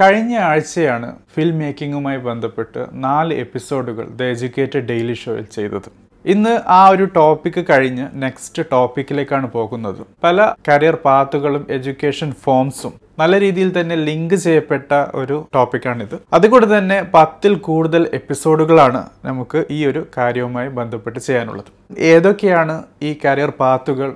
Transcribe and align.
കഴിഞ്ഞ 0.00 0.38
ആഴ്ചയാണ് 0.38 1.16
ഫിലിം 1.36 1.58
മേക്കിങ്ങുമായി 1.58 2.16
ബന്ധപ്പെട്ട് 2.16 2.86
നാല് 2.92 3.34
എപ്പിസോഡുകൾ 3.34 4.08
ദ 4.08 4.22
എജ്യൂക്കേറ്റഡ് 4.22 4.86
ഡെയിലി 4.86 5.12
ഷോയിൽ 5.14 5.44
ചെയ്തത്. 5.44 5.88
ഇന്ന് 6.26 6.60
ആ 6.66 6.88
ഒരു 6.88 7.04
ടോപ്പിക്ക് 7.04 7.64
കഴിഞ്ഞ് 7.70 8.08
നെക്സ്റ്റ് 8.14 8.62
ടോപ്പിക്കിലേക്കാണ് 8.72 9.50
പോകുന്നത്. 9.52 10.06
പല 10.24 10.54
കരിയർ 10.68 10.94
പാത്തുകളും 10.94 11.66
എഡ്യൂക്കേഷൻ 11.70 12.32
ഫോംസും 12.32 12.92
നല്ല 13.18 13.40
രീതിയിൽ 13.40 13.80
തന്നെ 13.80 13.96
ലിങ്ക് 13.96 14.34
ചെയ്യപ്പെട്ട 14.34 14.92
ഒരു 15.14 15.48
ടോപ്പിക്കാണിത് 15.54 16.18
അതുകൊണ്ട് 16.32 16.78
തന്നെ 16.78 17.02
പത്തിൽ 17.14 17.54
കൂടുതൽ 17.54 18.10
എപ്പിസോഡുകളാണ് 18.14 19.06
നമുക്ക് 19.24 19.64
ഈ 19.70 19.86
ഒരു 19.86 20.06
കാര്യവുമായി 20.18 20.68
ബന്ധപ്പെട്ട് 20.68 21.18
ചെയ്യാനുള്ളത്. 21.18 21.98
ഏതൊക്കെയാണ് 21.98 22.82
ഈ 23.02 23.16
കരിയർ 23.24 23.50
പാത്തുകൾ 23.50 24.14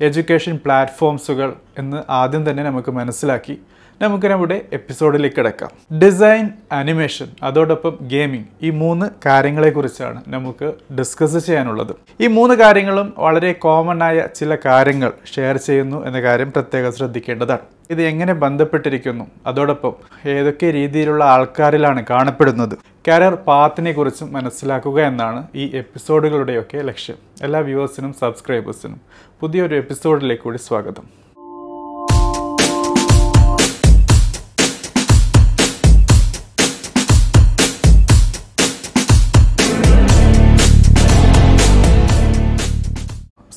എഡ്യൂക്കേഷൻ 0.00 0.58
പ്ലാറ്റ്ഫോംസുകൾ 0.64 1.52
എന്ന് 1.78 2.02
ആദ്യം 2.10 2.50
തന്നെ 2.50 2.62
നമുക്ക് 2.62 2.90
മനസ്സിലാക്കി 2.90 3.58
നമുക്ക് 4.00 4.26
നമ്മുടെ 4.26 4.56
എപ്പിസോഡിലേക്ക് 4.72 5.36
കിടക്കാം. 5.36 5.70
ഡിസൈൻ 5.98 6.48
അനിമേഷൻ 6.72 7.28
അതോടൊപ്പം 7.42 7.94
ഗെയിമിംഗ് 8.02 8.46
ഈ 8.62 8.70
മൂന്ന് 8.70 9.06
കാര്യങ്ങളെക്കുറിച്ചാണ് 9.26 10.22
നമുക്ക് 10.28 10.72
ഡിസ്കസ് 10.98 11.46
ചെയ്യാനുള്ളത്. 11.46 11.92
ഈ 12.20 12.26
മൂന്ന് 12.26 12.54
കാര്യങ്ങളും 12.54 13.14
വളരെ 13.18 13.52
കോമൺ 13.52 14.02
ആയ 14.02 14.26
ചില 14.34 14.58
കാര്യങ്ങൾ 14.66 15.12
ഷെയർ 15.34 15.56
ചെയ്യുന്നു 15.56 16.06
എന്ന 16.06 16.20
കാര്യം 16.20 16.50
പ്രത്യേകം 16.50 16.92
ശ്രദ്ധിക്കേണ്ടതാണ്. 16.92 17.64
ഇത് 17.90 18.02
എങ്ങനെ 18.02 18.32
ബന്ധപ്പെട്ടിരിക്കുന്നു 18.32 19.26
അതോടൊപ്പം 19.46 19.94
ഏതൊക്കെ 20.28 20.70
രീതിയിലുള്ള 20.70 21.24
ആൾക്കാരിലാണ് 21.24 22.04
കാണപ്പെടുന്നത് 22.10 22.78
കരിയർ 23.08 23.34
പാത്തിനെ 23.34 23.92
കുറിച്ചും 23.92 24.32
മനസ്സിലാക്കുക 24.32 25.00
എന്നാണ് 25.00 25.46
ഈ 25.54 25.76
എപ്പിസോഡുകളുടെയൊക്കെ 25.76 26.78
ലക്ഷ്യം. 26.78 27.16
എല്ലാ 27.42 27.60
വ്യൂവേഴ്സിനും 27.60 28.12
സബ്സ്ക്രൈബേഴ്സിനും 28.12 29.00
പുതിയൊരു 29.40 29.74
എപ്പിസോഡിലേക്ക് 29.74 30.42
കൂടി 30.42 30.58
സ്വാഗതം. 30.58 31.25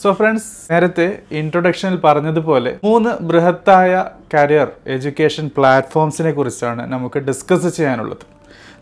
സോ 0.02 0.10
ഫ്രണ്ട്സ് 0.18 0.52
നേരത്തെ 0.72 1.06
ഇൻട്രൊഡക്ഷനിൽ 1.40 1.98
പറഞ്ഞതുപോലെ 2.04 2.72
മൂന്ന് 2.88 3.12
ബൃഹത്തായ 3.30 3.94
കരിയർ 4.34 4.68
എഡ്യൂക്കേഷൻ 4.96 5.46
പ്ലാറ്റ്ഫോംസിനെ 5.56 6.32
കുറിച്ചാണ് 6.38 6.84
നമുക്ക് 6.94 7.20
ഡിസ്കസ് 7.30 7.70
ചെയ്യാനുള്ളത്. 7.78 8.24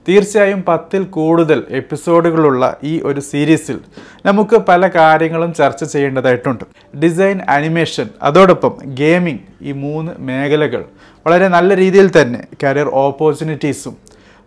തീർച്ചയായും 0.08 0.62
പത്തിൽ 0.68 1.04
കൂടുതൽ 1.18 1.60
എപ്പിസോഡുകളുള്ള 1.80 2.64
ഈ 2.92 2.94
ഒരു 3.10 3.22
സീരീസിൽ 3.30 3.78
നമുക്ക് 4.28 4.60
പല 4.70 4.90
കാര്യങ്ങളും 4.98 5.52
ചർച്ച 5.60 5.84
ചെയ്യേണ്ടതായിട്ടുണ്ട്. 5.94 6.64
ഡിസൈൻ 7.04 7.40
അനിമേഷൻ 7.56 8.08
അതോടൊപ്പം 8.30 8.76
ഗെയിമിംഗ് 9.02 9.44
ഈ 9.70 9.74
മൂന്ന് 9.86 10.14
മേഖലകൾ 10.30 10.84
വളരെ 11.26 11.50
നല്ല 11.58 11.74
രീതിയിൽ 11.84 12.10
തന്നെ 12.20 12.42
കരിയർ 12.64 12.90
ഓപ്പർച്യൂണിറ്റീസും 13.06 13.96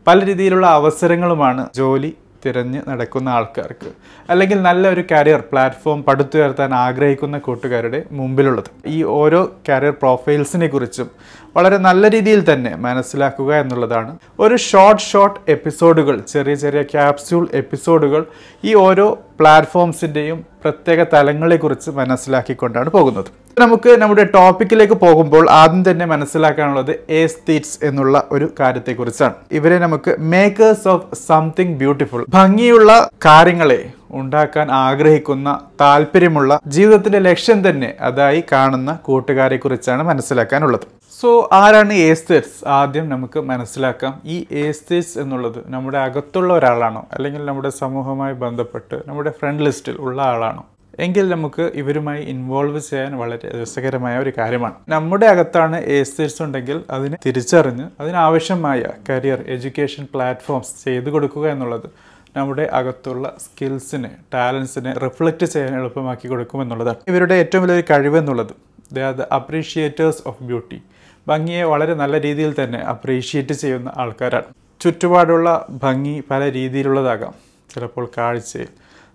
പല 0.07 0.19
രീതിയിലുള്ള 0.31 0.67
അവസരങ്ങളുമാണ് 0.81 1.65
ജോലി 1.81 2.13
തിരഞ്ഞ് 2.47 2.81
നടക്കുന്ന 2.89 3.29
ആൾക്കാർക്ക്. 3.29 3.91
അല്ലെങ്കിൽ 4.31 4.63
നല്ല 4.63 4.89
ഒരു 4.89 5.05
കരിയർ 5.13 5.43
പ്ലാറ്റ്ഫോം 5.53 6.03
പടുത്തുയർത്താൻ 6.03 6.75
ആഗ്രഹിക്കുന്ന 6.75 7.39
കൂട്ടുകാരുടെ 7.39 8.03
മുമ്പിലുള്ളത്. 8.13 8.71
ഈ 8.87 9.03
ഓരോ 9.03 9.43
കരിയർ 9.69 9.95
പ്രൊഫൈൽസിനെ 10.03 10.67
കുറിച്ചും 10.67 11.11
വളരെ 11.57 11.79
നല്ല 11.79 12.11
രീതിയിൽ 12.11 12.53
തന്നെ 12.53 12.77
മനസ്സിലാക്കുക 12.77 13.55
എന്നുള്ളതാണ്. 13.55 14.19
ഒരു 14.41 14.57
ഷോർട്ട് 14.57 15.03
ഷോർട്ട് 15.03 15.41
എപ്പിസോഡുകൾ 15.51 16.21
ചെറിയ 16.33 16.55
ചെറിയ 16.55 16.83
ക്യാപ്സ്യൂൾ 16.83 17.49
എപ്പിസോഡുകൾ 17.53 18.25
ഈ 18.65 18.75
ഓരോ 18.75 19.07
പ്ലാറ്റ്ഫോംസിന്റെയും 19.41 20.45
പ്രത്യേക 20.65 21.05
തലങ്ങളെക്കുറിച്ച് 21.13 21.91
മനസ്സിലാക്കിക്കൊണ്ടാണ് 21.91 22.91
പോകുന്നത്. 22.91 23.31
നമുക്ക് 23.61 23.91
നമ്മുടെ 24.03 24.25
ടോപ്പിക്കിലേക്ക് 24.35 24.97
പോകുമ്പോൾ 25.05 25.45
ആദ്യം 25.51 25.83
തന്നെ 25.91 26.07
മനസ്സിലാക്കാനുള്ളത് 26.07 26.93
എസ്തീറ്റ്സ് 27.21 27.79
എന്നുള്ള 27.85 28.17
ഒരു 28.33 28.47
കാര്യത്തെക്കുറിച്ചാണ്. 28.61 29.35
ഇവരെ 29.53 29.79
നമുക്ക് 29.85 30.13
മേക്കേഴ്സ് 30.35 30.89
ഓഫ് 30.89 31.09
സംതിങ് 31.27 31.77
ബ്യൂട്ടിഫുൾ 31.77 32.23
ഭംഗിയുള്ള 32.29 32.93
കാര്യങ്ങളെ 33.27 33.81
ഉണ്ടാക്കാൻ 34.21 34.69
ആഗ്രഹിക്കുന്ന 34.85 35.49
താല്പര്യമുള്ള 35.81 36.61
ജീവിതത്തിന്റെ 36.67 37.21
ലക്ഷ്യം 37.29 37.59
തന്നെ 37.69 37.91
അതായി 38.01 38.41
കാണുന്ന 38.53 38.93
കൂട്ടുകാരെ 39.09 39.57
കുറിച്ചാണ് 39.57 40.03
മനസ്സിലാക്കാനുള്ളത്. 40.03 40.87
സോ 41.21 41.31
ആരാണ് 41.53 41.93
ഏസ്തേഴ്സ് 42.09 42.59
ആദ്യം 42.81 43.07
നമുക്ക് 43.15 43.41
മനസ്സിലാക്കാം. 43.53 44.15
ഈ 44.25 44.37
ഏസ്തേഴ്സ് 44.65 45.17
എന്നുള്ളത് 45.19 45.61
നമ്മുടെ 45.67 45.99
അകത്തുള്ള 46.07 46.51
ഒരാളാണോ? 46.55 47.03
അല്ലെങ്കിൽ 47.13 47.45
നമ്മുടെ 47.45 47.73
സമൂഹവുമായി 47.83 48.37
ബന്ധപ്പെട്ട് 48.45 48.99
നമ്മുടെ 49.07 49.33
ഫ്രണ്ട് 49.41 49.65
ലിസ്റ്റിൽ 49.69 49.97
ഉള്ള 50.07 50.23
ആളാണോ? 50.33 50.65
എങ്കിൽ 50.99 51.29
നമുക്ക് 51.29 51.63
ഇവരുമായി 51.75 52.23
ഇൻവോൾവ് 52.23 52.81
ചെയ്യാൻ 52.81 53.17
വളരെ 53.19 53.63
രസകരമായ 53.63 54.19
ഒരു 54.19 54.33
കാര്യമാണ്. 54.39 54.75
നമ്മുടെ 54.89 55.27
അകത്താണ് 55.27 55.85
ഏസ്റ്റേഴ്സ് 55.85 56.43
ഉണ്ടെങ്കിൽ 56.43 56.85
അതിനെ 56.91 57.17
തിരിച്ചറിഞ്ഞ് 57.27 57.89
അതിനാവശ്യമായ 58.01 58.83
കരിയർ 59.09 59.45
എഡ്യൂക്കേഷൻ 59.47 60.09
പ്ലാറ്റ്ഫോംസ് 60.15 60.85
ചെയ്തു 60.85 61.11
കൊടുക്കുക 61.11 61.49
എന്നുള്ളത് 61.49 61.91
നമ്മുടെ 62.37 62.71
അകത്തുള്ള 62.73 63.37
സ്കിൽസിനെ 63.41 64.11
ടാലൻസിനെ 64.35 64.99
റിഫ്ലക്റ്റ് 64.99 65.47
ചെയ്യാൻ 65.47 65.75
എളുപ്പമാക്കി 65.75 66.29
കൊടുക്കും 66.29 66.63
എന്നുള്ളതാണ് 66.63 66.97
ഇവരുടെ 67.09 67.35
ഏറ്റവും 67.35 67.63
വലിയൊരു 67.63 67.85
കഴിവ് 67.91 68.19
എന്നുള്ളത് 68.19 68.53
they 68.93 69.03
are 69.03 69.15
the 69.15 69.23
appreciators 69.23 70.23
of 70.27 70.43
beauty 70.43 70.83
ഭംഗിയെ 71.29 71.63
വളരെ 71.63 71.95
നല്ല 71.95 72.21
രീതിയിൽ 72.21 72.55
തന്നെ 72.65 72.79
അപ്രീഷിയേറ്റ് 72.79 73.53
ചെയ്യുന്ന 73.53 73.93
ആൾക്കാരാണ്. 73.97 74.45
ചുറ്റുപാടുള്ള 74.81 75.67
ഭംഗി 75.83 76.23
പല 76.31 76.53
രീതിയിലുള്ളതാകാം. 76.53 77.35
ചിലപ്പോൾ 77.75 78.11
കാഴ്ചയിൽ 78.19 78.69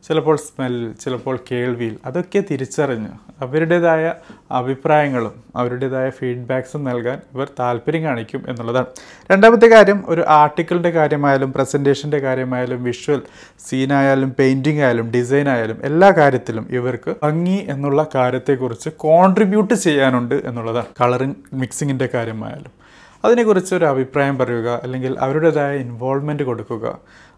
ചിലപ്പോൾ 0.07 0.37
സ്മെല്ലിൽ 0.37 0.93
ചിലപ്പോൾ 0.93 1.39
കേൾവിയിൽ 1.51 1.97
അതൊക്കെ 2.05 2.43
തിരിച്ചറിഞ്ഞ് 2.51 3.07
അവരുടേതായ 3.41 4.13
അഭിപ്രായങ്ങളും 4.51 5.43
അവരുടേതായ 5.55 6.09
ഫീഡ്ബാക്സും 6.09 6.83
നൽകാൻ 6.83 7.21
ഇവർ 7.33 7.47
താല്പര്യം 7.59 8.03
കാണിക്കും 8.03 8.45
എന്നുള്ളതാണ്. 8.49 8.85
രണ്ടാമത്തെ 9.31 9.67
കാര്യം 9.67 10.03
ഒരു 10.07 10.25
ആർട്ടിക്കിളിന്റെ 10.27 10.89
കാര്യമായാലും 10.89 11.53
പ്രസന്റേഷന്റെ 11.53 12.19
കാര്യമായാലും 12.19 12.83
വിഷ്വൽ 12.83 13.21
സീനായാലും 13.69 14.35
പെയിന്റിംഗ് 14.39 14.81
ആയാലും 14.81 15.11
ഡിസൈൻ 15.11 15.49
ആയാലും 15.49 15.77
എല്ലാ 15.83 16.11
കാര്യത്തിലും 16.11 16.67
ഇവർക്ക് 16.69 17.15
ഭംഗി 17.23 17.65
എന്നുള്ള 17.69 18.05
കാര്യത്തെക്കുറിച്ച് 18.15 18.89
കോൺട്രിബ്യൂട്ട് 18.89 19.73
ചെയ്യാനുണ്ട് 19.73 20.35
എന്നുള്ളതാണ്. 20.35 20.85
കളറിങ് 21.01 21.35
മിക്സിങ്ങിന്റെ 21.53 22.09
കാര്യമായാലും. 22.13 22.84
അതിനെക്കുറിച്ച് 23.25 23.75
ഒരു 23.75 23.85
അഭിപ്രായം 23.85 24.37
പറയുക 24.37 24.69
അല്ലെങ്കിൽ 24.83 25.13
അവരുടേതായ 25.19 25.75
ഇൻവോൾവ്മെന്റ് 25.85 26.43
കൊടുക്കുക. 26.43 26.85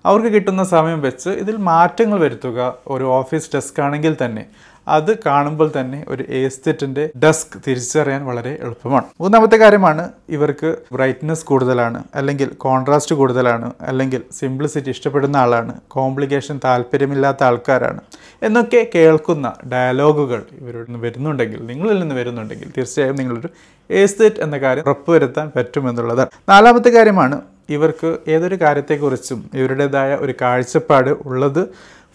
അവർക്ക് 0.05 0.27
കിട്ടുന്ന 0.27 0.63
സമയം 0.75 0.99
വെച്ച് 1.01 1.29
ഇതിൽ 1.43 1.55
മാറ്റങ്ങൾ 1.71 2.19
വരുത്തുക. 2.19 2.59
ഒരു 2.87 3.05
ഓഫീസ് 3.19 3.51
ഡെസ്ക് 3.55 3.79
ആണെങ്കിൽ 3.81 4.15
തന്നെ 4.25 4.45
അത് 4.87 5.09
കാണുമ്പോൾ 5.25 5.71
തന്നെ 5.79 5.97
ഒരു 6.07 6.23
ഏസ്തെറ്റിന്റെ 6.29 7.03
ഡെസ്ക് 7.23 7.55
തിരിച്ചറിയാൻ 7.67 8.21
വളരെ 8.25 8.57
എളുപ്പമാണ്. 8.65 9.07
മൂന്നാമത്തെ 9.21 9.57
കാര്യമാണ് 9.57 10.03
ഇവർക്ക് 10.29 10.69
ബ്രൈറ്റ്നസ് 10.91 11.45
കൂടുതലാണ് 11.45 11.99
അല്ലെങ്കിൽ 12.15 12.49
കോൺട്രാസ്റ്റ് 12.65 13.15
കൂടുതലാണ് 13.15 13.69
അല്ലെങ്കിൽ 13.81 14.21
സിംപ്ലിസിറ്റി 14.31 14.89
ഇഷ്ടപ്പെടുന്ന 14.89 15.37
ആളാണ്. 15.37 15.73
കോംപ്ലിക്കേഷൻ 15.87 16.59
താല്പര്യമില്ലാത്ത 16.65 17.43
ആൾക്കാരാണ്. 17.43 18.01
എന്നൊക്കെ 18.41 18.87
കേൾക്കുന്ന 18.95 19.53
ഡയലോഗുകൾ 19.73 20.41
ഇവരിൽ 20.61 20.85
നിന്ന് 20.87 20.99
വരുന്നുണ്ടെങ്കിൽ 20.99 21.61
നിങ്ങളിൽ 21.71 21.99
നിന്ന് 21.99 22.15
വരുന്നുണ്ടെങ്കിൽ 22.15 22.71
തീർച്ചയായും 22.77 23.15
നിങ്ങളൊരു 23.15 23.51
ഏസ്തെറ്റ് 23.91 24.41
എന്ന 24.41 24.57
കാര്യം 24.57 24.81
ഉറപ്പുവരുത്താൻ 24.81 25.51
പറ്റുമെന്നുള്ളതാണ് 25.55 26.29
നാലാമത്തെ 26.49 26.89
കാര്യമാണ് 26.89 27.41
ഇവർക്ക് 27.69 28.17
ഏതൊരു 28.27 28.55
കാര്യത്തെക്കുറിച്ചും 28.55 29.49
ഇവരുടേതായ 29.53 30.15
ഒരു 30.15 30.33
കാഴ്ചപ്പാട് 30.41 31.09
ഉള്ളത്. 31.25 31.67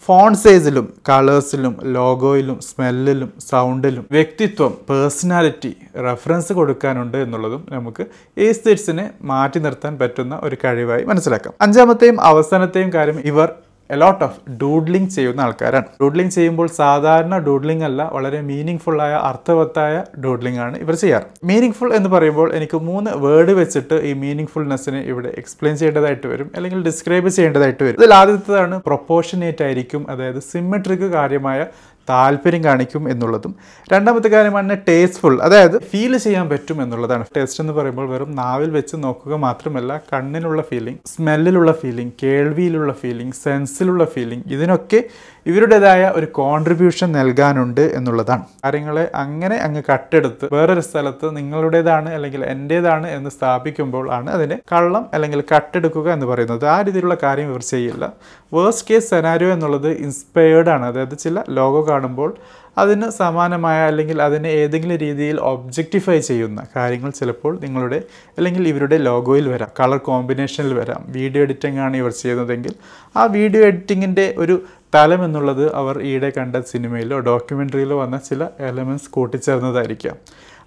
ഫോൺ 0.05 0.35
സൈസിലും 0.35 0.93
കളേഴ്സിലും 1.09 1.79
ലോഗോയിലും 1.83 2.59
സ്മെല്ലിലും 2.59 3.33
സൗണ്ടിലും 3.49 4.07
വ്യക്തിത്വം 4.11 4.77
പേഴ്സണാലിറ്റി 4.89 5.75
റെഫറൻസ് 5.95 6.53
കൊടുക്കാനുണ്ട് 6.53 7.17
എന്നുള്ളതും 7.17 7.67
നമുക്ക് 7.71 8.05
ഏസ്തേറ്റ്സിനെ 8.37 9.11
മാറ്റി 9.21 9.59
നിർത്താൻ 9.59 9.99
പറ്റുന്ന 9.99 10.39
ഒരു 10.43 10.57
കഴിവായി 10.63 11.03
മനസ്സിലാക്കാം. 11.03 11.53
അഞ്ചാമത്തെയും 11.61 12.21
അവസാനത്തെയും 12.21 12.93
കാര്യം 12.93 13.19
ഇവർ 13.19 13.53
എലോട്ട് 13.89 14.23
ഓഫ് 14.23 14.39
ഡൂഡ്ലിംഗ് 14.61 15.09
ചെയ്യുന്ന 15.09 15.41
ആൾക്കാരാണ്. 15.41 15.87
ഡൂഡ്ലിംഗ് 16.01 16.33
ചെയ്യുമ്പോൾ 16.35 16.67
സാധാരണ 16.81 17.37
ഡൂഡ്ലിംഗ് 17.47 17.85
അല്ല 17.87 18.01
വളരെ 18.13 18.41
മീനിങ് 18.49 18.81
ഫുള്ളായ 18.85 19.13
അർത്ഥവത്തായ 19.29 20.03
ഡൂഡ്ലിംഗ് 20.23 20.61
ആണ് 20.65 20.75
ഇവർ 20.77 20.95
ചെയ്യാറ്. 21.03 21.25
മീനിങ് 21.49 21.75
ഫുൾ 21.79 21.93
എന്ന് 21.99 22.09
പറയുമ്പോൾ 22.09 22.49
എനിക്ക് 22.57 22.79
മൂന്ന് 22.89 23.11
വേർഡ് 23.25 23.55
വെച്ചിട്ട് 23.61 23.97
ഈ 24.09 24.13
മീനിങ് 24.23 24.51
ഫുൾനെസ്സിനെ 24.53 25.01
ഇവിടെ 25.11 25.31
എക്സ്പ്ലെയിൻ 25.41 25.77
ചെയ്യേണ്ടതായിട്ട് 25.77 26.27
വരും 26.33 26.49
അല്ലെങ്കിൽ 26.55 26.81
ഡിസ്ക്രൈബ് 26.89 27.29
ചെയ്യേണ്ടതായിട്ട് 27.29 27.83
വരും. 27.83 27.97
ഇതിൽ 28.01 28.13
ആദ്യത്തേതാണ് 28.13 28.77
പ്രൊപ്പോർഷനേറ്റ് 28.89 29.65
ആയിരിക്കും 29.67 30.03
അതായത് 30.09 30.39
സിമ്മെട്രിക്ക് 30.51 31.09
കാര്യമായ 31.17 31.59
താല്പര്യം 32.09 32.63
കാണിക്കും 32.63 33.09
എന്നുള്ളതും. 33.09 33.55
രണ്ടാമത്തെ 33.93 34.27
കാര്യമാണ് 34.27 34.77
ടേസ്റ്റ്ഫുൾ 34.87 35.41
അതായത് 35.41 35.81
ഫീൽ 35.81 36.17
ചെയ്യാൻ 36.17 36.49
പറ്റും 36.49 36.83
എന്നുള്ളതാണ്. 36.83 37.25
ടേസ്റ്റ് 37.37 37.63
എന്ന് 37.63 37.73
പറയുമ്പോൾ 37.73 38.09
വെറും 38.09 38.35
നാവിൽ 38.35 38.69
വെച്ച് 38.69 38.95
നോക്കുക 38.95 39.35
മാത്രമല്ല 39.35 40.01
കണ്ണിലുള്ള 40.13 40.61
ഫീലിംഗ് 40.61 40.99
സ്മെല്ലിലുള്ള 41.05 41.71
ഫീലിംഗ് 41.71 42.11
കേൾവിയിലുള്ള 42.23 42.93
ഫീലിംഗ് 42.93 43.33
സെൻസിലുള്ള 43.33 44.05
ഫീലിംഗ് 44.05 44.43
ഇതിനൊക്കെ 44.47 45.03
ഇവരുടേതായ 45.45 46.13
ഒരു 46.15 46.25
കോൺട്രിബ്യൂഷൻ 46.25 47.11
നൽകാനുണ്ട് 47.11 47.81
എന്നുള്ളതാണ്. 47.81 48.43
കാര്യങ്ങളെ 48.65 49.11
അങ്ങനെ 49.15 49.55
അങ്ങ് 49.55 49.83
കട്ടെടുത്ത് 49.91 50.53
വേറൊരു 50.53 50.79
സ്ഥലത്ത് 50.79 51.37
നിങ്ങളുടേതാണ് 51.37 52.13
അല്ലെങ്കിൽ 52.13 52.45
എന്റേതാണ് 52.45 53.07
എന്ന് 53.07 53.29
സ്ഥാപിക്കുമ്പോൾ 53.29 54.11
ആണ് 54.11 54.29
അതിനെ 54.29 54.59
കള്ളം 54.71 55.09
അല്ലെങ്കിൽ 55.13 55.43
കട്ടെടുക്കുക 55.55 56.13
എന്ന് 56.13 56.25
പറയുന്നത്. 56.25 56.65
ആ 56.65 56.81
രീതിയിലുള്ള 56.81 57.17
കാര്യം 57.23 57.49
ഇവർ 57.49 57.61
ചെയ്യില്ല. 57.61 58.13
വേഴ്സ്റ്റ് 58.53 58.93
കേസ് 58.93 59.09
സെനാരിയോ 59.09 59.51
എന്നുള്ളത് 59.53 59.89
ഇൻസ്പയേർഡ് 59.89 60.69
ആണ്. 60.69 60.85
അതായത് 60.85 61.17
ചില 61.17 61.43
ലോഗോ 61.49 61.92
കാണുമ്പോൾ 61.93 62.29
അതിന് 62.77 63.07
സമാനമായ 63.09 63.79
അല്ലെങ്കിൽ 63.87 64.21
അതിനെ 64.21 64.47
ഏതെങ്കിലും 64.59 64.97
രീതിയിൽ 64.97 65.39
ഒബ്ജക്റ്റിഫൈ 65.39 66.19
ചെയ്യുന്ന 66.19 66.61
കാര്യങ്ങൾ 66.75 67.09
ചിലപ്പോൾ 67.09 67.59
നിങ്ങളുടെ 67.59 67.99
അല്ലെങ്കിൽ 68.37 68.67
ഇവരുടെ 68.67 68.97
ലോഗോയിൽ 68.97 69.49
വരാം. 69.49 69.71
കളർ 69.79 69.97
കോമ്പിനേഷനിൽ 69.97 70.73
വരാം. 70.73 71.01
വീഡിയോ 71.07 71.43
എഡിറ്റിംഗ് 71.43 71.79
ആണ് 71.79 71.97
ഇവർ 71.97 72.11
ചെയ്യുന്നതെങ്കിൽ 72.11 72.73
ആ 73.17 73.25
വീഡിയോ 73.25 73.63
എഡിറ്റിങ്ങിന്റെ 73.65 74.35
ഒരു 74.37 74.55
തലം 74.95 75.25
എന്നുള്ളത് 75.25 75.75
അവർ 75.75 76.01
ഈയിടെ 76.01 76.31
കണ്ട 76.37 76.55
സിനിമയിലോ 76.71 77.19
ഡോക്യുമെന്ററിയിലോ 77.19 77.95
വന്ന 78.01 78.17
ചില 78.17 78.47
എലമെന്റ്സ് 78.59 79.09
കൂട്ടിച്ചേർന്നതായിരിക്കാം. 79.09 80.17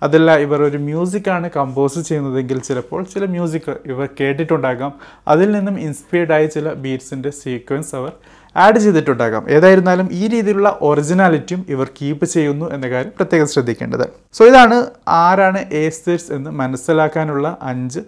അതല്ല 0.02 0.30
ഇവർ 0.36 0.62
ഒരു 0.62 0.78
മ്യൂസിക്കാണ് 0.78 1.50
കമ്പോസ് 1.56 1.98
ചെയ്യുന്നതെങ്കിൽ 1.98 2.58
ചിലപ്പോൾ 2.60 3.04
ചില 3.04 3.24
മ്യൂസിക് 3.24 3.70
ഇവർ 3.86 4.08
കേട്ടിട്ടുണ്ടാകാം. 4.20 4.92
അതിൽ 5.28 5.50
നിന്നും 5.52 5.80
ഇൻസ്പയർഡായ 5.80 6.46
ചില 6.46 6.72
ബീറ്റ്സിന്റെ 6.72 7.30
സീക്വൻസ് 7.30 7.94
അവർ 7.94 8.12
ആഡ് 8.56 8.78
ചെയ്തിട്ടുണ്ടാകാം. 8.78 9.50
ഏതായിരുന്നാലും 9.50 10.08
ഈ 10.12 10.28
രീതിയിലുള്ള 10.28 10.78
ഒറിജിനാലിറ്റിയും 10.82 11.66
ഇവർ 11.68 11.88
കീപ്പ് 12.02 12.24
ചെയ്യുന്നു 12.24 12.72
എന്ന 12.72 12.88
കാര്യം 12.88 13.12
പ്രത്യേകം 13.16 13.46
ശ്രദ്ധിക്കേണ്ടത്. 13.46 14.06
സോ 14.32 14.44
ഇതാണ് 14.46 14.86
ആരാണ് 15.08 15.64
ഏസ്റ്റേഴ്സ് 15.72 16.32
എന്ന് 16.32 16.50
മനസ്സിലാക്കാനുള്ള 16.50 17.56
അഞ്ച് 17.62 18.00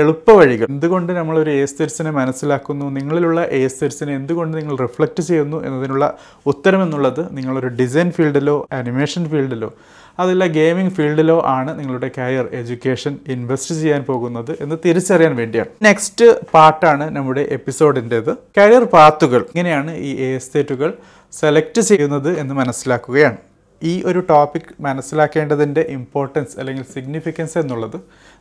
എളുപ്പ 0.00 0.30
വഴികൾ 0.30 0.66
എന്തുകൊണ്ട് 0.70 1.12
നമ്മൾ 1.12 1.38
ഒരു 1.38 1.50
ഏസ്റ്റേഴ്സിനെ 1.50 2.10
മനസ്സിലാക്കുന്നു? 2.10 2.86
നിങ്ങളിലുള്ള 2.90 3.40
ഏസ്റ്റേഴ്സിനെ 3.52 4.14
എന്തുകൊണ്ട് 4.14 4.58
നിങ്ങൾ 4.58 4.76
റിഫ്ലക്റ്റ് 4.76 5.22
ചെയ്യുന്നു 5.22 5.66
എന്നതിനുള്ള 5.66 6.04
ഉത്തരം 6.46 6.82
എന്നുള്ളത് 6.82 7.36
നിങ്ങളൊരു 7.36 7.66
ഡിസൈൻ 7.66 8.10
ഫീൽഡിലോ 8.10 8.56
അനിമേഷൻ 8.72 9.24
ഫീൽഡിലോ 9.28 9.70
അതല്ല 10.18 10.46
ഗെയിമിംഗ് 10.46 10.92
ഫീൽഡിലോ 10.92 11.42
ആണ് 11.46 11.70
നിങ്ങളുടെ 11.78 12.10
കരിയർ 12.18 12.48
എഡ്യൂക്കേഷൻ 12.52 13.18
ഇൻവെസ്റ്റ് 13.28 13.74
ചെയ്യാൻ 13.74 14.02
പോകുന്നത് 14.02 14.52
എന്ന് 14.60 14.76
തിരിച്ചറിയാൻ 14.84 15.36
വേണ്ടിയാണ്. 15.36 15.70
നെക്സ്റ്റ് 15.82 16.26
പാർട്ടാണ് 16.54 17.16
നമ്മുടെ 17.16 17.40
എപ്പിസോഡിന്റെത് 17.50 18.32
കരിയർ 18.58 18.84
പാത്തുകൾ 18.84 19.40
ഇങ്ങനെയാണ് 19.40 19.94
ഈ 19.96 20.10
എസ്റ്റേറ്റുകൾ 20.34 20.92
സെലക്ട് 21.32 21.80
ചെയ്യുന്നത് 21.80 22.38
എന്ന് 22.38 22.54
മനസ്സിലാക്കുകയാണ്. 22.54 23.36
ഈ 23.84 24.02
ഒരു 24.06 24.20
ടോപ്പിക് 24.28 24.70
മനസ്സിലാക്കേണ്ടതിന്റെ 24.80 25.82
ഇമ്പോർട്ടൻസ് 25.96 26.54
അല്ലെങ്കിൽ 26.60 26.84
സിഗ്നിഫിക്കൻസ് 26.94 27.56
എന്നുള്ളത് 27.58 27.98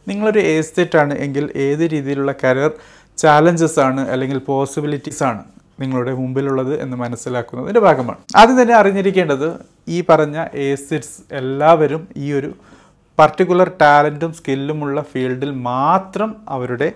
നിങ്ങളൊരു 0.07 0.39
എസ്റ്റേറ്റ് 0.53 0.97
ആണ് 0.97 1.13
എങ്കിൽ 1.17 1.45
ഏത് 1.55 1.83
രീതിയിലുള്ള 1.93 2.33
കരിയർ 2.43 2.71
ചാലഞ്ചസ് 3.17 3.79
ആണ് 3.79 4.01
അല്ലെങ്കിൽ 4.09 4.37
പോസിബിലിറ്റീസ് 4.49 5.23
ആണ് 5.23 5.41
നിങ്ങളുടെ 5.79 6.11
മുമ്പിലുള്ളത് 6.11 6.81
എന്ന് 6.81 6.97
മനസ്സിലാക്കുന്നതിന്റെ 6.97 7.79
ഭാഗമാണ്. 7.79 8.19
ആദ്യം 8.35 8.57
തന്നെ 8.61 8.75
അറിഞ്ഞിരിക്കേണ്ടത് 8.75 9.47
ഈ 9.87 9.97
പറഞ്ഞ 10.09 10.37
ഏസിഡ്സ് 10.65 11.17
എല്ലാവരും 11.31 12.07
ഈ 12.17 12.27
ഒരു 12.33 12.49
പർട്ടിക്കുലർ 13.17 13.71
ടാലന്റും 13.81 14.31
സ്കില്ലുമുള്ള 14.33 15.01
ഫീൽഡിൽ 15.11 15.51
മാത്രം 15.51 16.35
അവരുടെ 16.49 16.89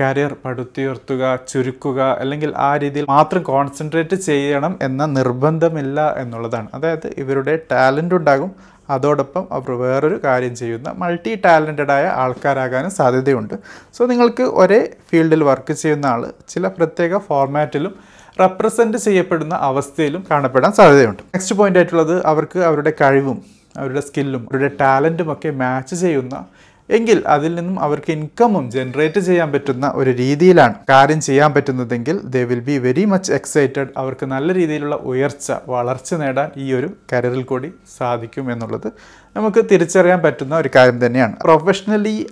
കരിയർ 0.00 0.36
പടുത്തുയർത്തുക 0.44 1.38
ചുരുക്കുക 1.48 2.00
അല്ലെങ്കിൽ 2.02 2.54
ആ 2.56 2.76
രീതിയിൽ 2.76 3.06
മാത്രം 3.08 3.42
കോൺസെൻട്രേറ്റ് 3.42 4.16
ചെയ്യണം 4.16 4.78
എന്ന 4.82 5.06
നിർബന്ധമില്ല 5.06 6.14
എന്നുള്ളതാണ്. 6.18 6.68
അതായത് 6.74 7.06
ഇവരുടെ 7.16 7.58
ടാലന്റ് 7.72 8.14
ഉണ്ടാകും. 8.14 8.50
അതോടൊപ്പം 8.90 9.48
അവർ 9.52 9.70
വേറൊരു 9.70 10.20
കാര്യം 10.24 10.56
ചെയ്യുന്ന 10.56 10.94
മൾട്ടി 10.96 11.34
ടാലന്റഡ് 11.44 11.92
ആയ 11.92 12.06
ആൾക്കാരാകാനും 12.06 12.90
സാധ്യതയുണ്ട്. 12.90 13.54
സോ 13.94 14.06
നിങ്ങൾക്ക് 14.06 14.42
ഒരേ 14.42 14.90
ഫീൽഡിൽ 15.10 15.42
വർക്ക് 15.42 15.72
ചെയ്യുന്ന 15.72 16.06
ആൾ 16.06 16.32
ചില 16.48 16.66
പ്രത്യേക 16.66 17.18
ഫോർമാറ്റിലും 17.18 17.94
റെപ്രസെന്റ് 18.40 18.98
ചെയ്യപ്പെടുന്ന 18.98 19.54
അവസ്ഥയിലും 19.54 20.26
കാണപ്പെടാൻ 20.30 20.72
സാധ്യതയുണ്ട്. 20.72 21.22
നെക്സ്റ്റ് 21.22 21.54
പോയിന്റ് 21.54 21.78
ആയിട്ടുള്ളത് 21.78 22.26
അവർക്ക് 22.26 22.58
അവരുടെ 22.58 22.92
കഴിവും 23.00 23.42
അവരുടെ 23.76 24.00
സ്കില്ലും 24.00 24.48
അവരുടെ 24.52 24.70
ടാലന്റും 24.80 25.32
ഒക്കെ 25.32 25.50
മാച്ച് 25.50 25.96
ചെയ്യുന്ന 25.96 26.44
എങ്കിൽ 26.90 27.18
അതിൽ 27.26 27.54
നിന്നും 27.54 27.80
അവർക്ക് 27.80 28.10
ഇൻകമും 28.12 28.70
ജനറേറ്റ് 28.70 29.20
ചെയ്യാൻ 29.20 29.52
പറ്റുന്ന 29.52 29.92
ഒരു 29.94 30.10
രീതിയിലാണ് 30.10 30.74
കാര്യം 30.88 31.20
ചെയ്യാൻ 31.20 31.54
പറ്റുന്നതെങ്കിൽ 31.54 32.20
they 32.24 32.44
will 32.44 32.60
be 32.60 32.78
very 32.78 33.04
much 33.04 33.32
excited 33.32 33.88
അവർക്ക് 33.96 34.26
നല്ല 34.26 34.54
രീതിയിലുള്ള 34.54 34.94
ഉയർച്ച 34.94 35.52
വളർച്ച 35.68 36.14
നേടാൻ 36.14 36.50
ഈ 36.56 36.74
ഒരു 36.74 36.90
കരിയറിൽ 37.12 37.42
കൂടി 37.42 37.70
സാധിക്കും 37.98 38.52
എന്നുള്ളത് 38.52 38.88
നമുക്ക് 39.36 39.64
തിരിച്ചറിയാൻ 39.72 40.20
പറ്റുന്ന 40.22 40.56
ഒരു 40.56 40.70
കാര്യം 40.76 41.06
തന്നെയാണ്. 41.06 41.36
പ്രൊഫഷണലി 41.36 42.26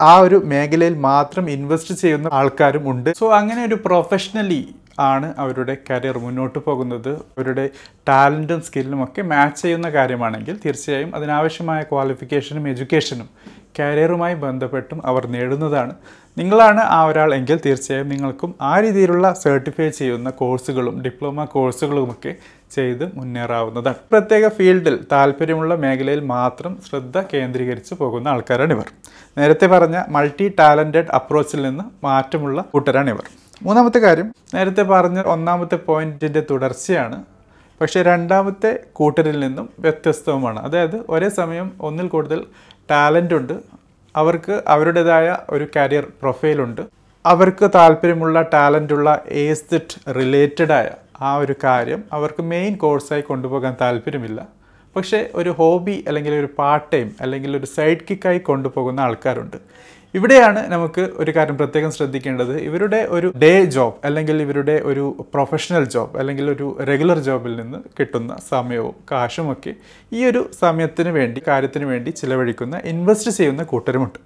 ആ 0.00 0.12
ഒരു 0.18 0.42
മേഖലയിൽ 0.44 0.94
മാത്രം 0.94 1.50
ഇൻവെസ്റ്റ് 1.50 1.94
ചെയ്യുന്ന 1.94 2.28
ആൾക്കാരും 2.32 2.90
ഉണ്ട്. 2.90 3.10
സോ 3.16 3.32
അങ്ങനെ 3.34 3.64
ഒരു 3.64 3.74
പ്രൊഫഷണലി 3.74 4.62
ആണ് 4.98 5.34
അവരുടെ 5.38 5.76
കരിയർ 5.90 6.18
മുന്നോട്ട് 6.18 6.58
പോകുന്നത്. 6.58 7.12
അവരുടെ 7.14 7.70
ടാലന്റും 8.08 8.60
സ്കില്ലും 8.62 9.04
ഒക്കെ 9.04 9.22
മാച്ച് 9.22 9.62
ചെയ്യുന്ന 9.62 9.90
കാര്യമാണെങ്കിൽ 9.90 10.56
തീർച്ചയായും 10.66 11.16
അതിനാവശ്യമായ 11.16 11.82
ക്വാളിഫിക്കേഷനും 11.82 12.68
എഡ്യൂക്കേഷനും 12.68 13.59
കരിയറുമായി 13.78 14.34
ബന്ധപ്പെട്ടും 14.34 15.06
അവർ 15.06 15.26
നേടുന്നതാണ്. 15.26 15.94
നിങ്ങളാണ് 16.38 16.80
ആ 16.80 17.04
ഒരാൾ 17.04 17.34
എങ്കിൽ 17.34 17.60
തീർച്ചയായും 17.66 18.08
നിങ്ങൾക്കും 18.08 18.54
ആ 18.62 18.80
രീതിയിലുള്ള 18.80 19.32
സർട്ടിഫൈ 19.32 19.88
ചെയ്യുന്ന 19.88 20.30
കോഴ്സുകളും 20.30 21.02
ഡിപ്ലോമ 21.02 21.44
കോഴ്സുകളുമൊക്കെ 21.44 22.34
ചെയ്ത് 22.74 23.16
മുന്നേറാവുന്നതാണ്. 23.16 23.94
പ്രത്യേക 24.12 24.48
ഫീൽഡിൽ 24.48 24.98
താല്പര്യമുള്ള 25.12 25.74
മേഖലയിൽ 25.74 26.20
മാത്രം 26.20 26.78
ശ്രദ്ധ 26.90 27.20
കേന്ദ്രീകരിച്ച് 27.20 27.94
പോകുന്ന 27.94 28.28
ആൾക്കാരാണ് 28.28 28.72
ഇവർ. 28.72 28.84
നേരത്തെ 29.38 29.66
പറഞ്ഞ 29.66 30.02
മൾട്ടി 30.08 30.48
ടാലന്റഡ് 30.58 31.10
അപ്രോച്ചിൽ 31.14 31.62
നിന്ന് 31.62 31.84
മാറ്റമുള്ള 32.04 32.62
കൂട്ടരാണ് 32.62 33.10
ഇവർ. 33.10 33.22
മൂന്നാമത്തെ 33.62 33.98
കാര്യം 33.98 34.34
നേരത്തെ 34.54 34.82
പറഞ്ഞ 34.82 35.22
ഒന്നാമത്തെ 35.22 35.74
പോയിന്റിന്റെ 35.76 36.42
തുടർച്ചയാണ്. 36.50 37.24
പക്ഷേ 37.80 38.02
രണ്ടാമത്തെ 38.02 38.80
കൂട്ടരിൽ 38.92 39.40
നിന്നും 39.40 39.70
വ്യത്യസ്തവുമാണ്. 39.78 40.60
അതായത് 40.60 41.04
ഒരേ 41.08 41.28
സമയം 41.28 41.72
ഒന്നിൽ 41.80 42.08
കൂടുതൽ 42.08 42.44
ടാലന്റ് 42.90 43.34
ഉണ്ട്. 43.34 43.52
അവർക്ക് 44.16 44.62
അവരുടേതായ 44.66 45.36
ഒരു 45.50 45.66
കരിയർ 45.76 46.06
പ്രൊഫൈലുണ്ട് 46.22 46.82
അവർക്ക് 47.26 47.70
താല്പര്യമുള്ള 47.74 48.42
ടാലന്റുള്ള 48.54 49.22
ഏസ്തിറ്റ് 49.30 50.14
റിലേറ്റഡായ 50.14 50.90
ആ 51.22 51.36
ഒരു 51.36 51.54
കാര്യം 51.64 52.04
അവർക്ക് 52.12 52.42
മെയിൻ 52.42 52.76
കോഴ്സായി 52.76 53.22
കൊണ്ടുപോകാൻ 53.22 53.76
താല്പര്യമില്ല. 53.80 54.46
പക്ഷേ 54.96 55.30
ഒരു 55.34 55.50
ഹോബി 55.50 56.04
അല്ലെങ്കിൽ 56.08 56.34
ഒരു 56.34 56.48
പാർട്ട് 56.58 56.92
ടൈം 56.92 57.10
അല്ലെങ്കിൽ 57.20 57.56
ഒരു 57.56 57.66
സൈഡ് 57.66 57.98
കിക്കായി 58.10 58.38
കൊണ്ടുപോകുന്ന 58.38 59.00
ആൾക്കാരുണ്ട്. 59.00 59.56
ഇവിടെയാണ് 60.14 60.60
നമുക്ക് 60.72 61.00
ഒരു 61.00 61.30
കാര്യം 61.36 61.56
പ്രത്യേകം 61.56 61.90
ശ്രദ്ധിക്കേണ്ടത്. 61.90 62.54
ഇവരുടെ 62.58 63.00
ഒരു 63.10 63.32
ഡേ 63.42 63.64
ജോബ് 63.64 63.98
അല്ലെങ്കിൽ 64.04 64.42
ഇവരുടെ 64.42 64.74
ഒരു 64.84 65.04
പ്രൊഫഷണൽ 65.34 65.84
ജോബ് 65.84 66.18
അല്ലെങ്കിൽ 66.18 66.50
ഒരു 66.50 66.66
റെഗുലർ 66.88 67.18
ജോബിൽ 67.18 67.52
നിന്ന് 67.56 67.78
കിട്ടുന്ന 67.98 68.36
സമയവും 68.48 68.94
കാശുമൊക്കെ 69.12 69.74
ഈ 70.12 70.24
ഒരു 70.24 70.50
സമയത്തിന് 70.60 71.08
വേണ്ടി 71.08 71.42
കാര്യത്തിന് 71.48 71.84
വേണ്ടി 71.84 72.10
ചിലവഴിക്കുന്ന 72.10 72.80
ഇൻവെസ്റ്റ് 72.84 73.30
ചെയ്യുന്ന 73.30 73.62
കൂട്ടരുമുണ്ട്. 73.62 74.18